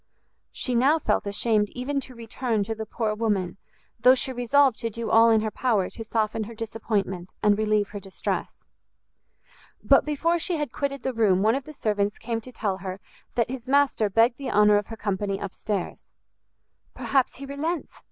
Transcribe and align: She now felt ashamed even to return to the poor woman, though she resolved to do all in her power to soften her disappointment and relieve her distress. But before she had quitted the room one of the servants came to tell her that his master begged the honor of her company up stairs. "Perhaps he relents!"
She 0.51 0.73
now 0.73 0.97
felt 0.97 1.27
ashamed 1.27 1.69
even 1.75 1.99
to 1.99 2.15
return 2.15 2.63
to 2.63 2.73
the 2.73 2.87
poor 2.87 3.13
woman, 3.13 3.57
though 3.99 4.15
she 4.15 4.33
resolved 4.33 4.79
to 4.79 4.89
do 4.89 5.11
all 5.11 5.29
in 5.29 5.41
her 5.41 5.51
power 5.51 5.91
to 5.91 6.03
soften 6.03 6.45
her 6.45 6.55
disappointment 6.55 7.35
and 7.43 7.55
relieve 7.55 7.89
her 7.89 7.99
distress. 7.99 8.57
But 9.83 10.03
before 10.03 10.39
she 10.39 10.57
had 10.57 10.71
quitted 10.71 11.03
the 11.03 11.13
room 11.13 11.43
one 11.43 11.53
of 11.53 11.65
the 11.65 11.71
servants 11.73 12.17
came 12.17 12.41
to 12.41 12.51
tell 12.51 12.77
her 12.77 12.99
that 13.35 13.51
his 13.51 13.67
master 13.69 14.09
begged 14.09 14.39
the 14.39 14.49
honor 14.49 14.77
of 14.77 14.87
her 14.87 14.97
company 14.97 15.39
up 15.39 15.53
stairs. 15.53 16.07
"Perhaps 16.95 17.35
he 17.35 17.45
relents!" 17.45 17.99